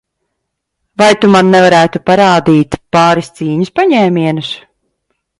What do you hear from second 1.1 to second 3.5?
tu man nevarētu parādīt pāris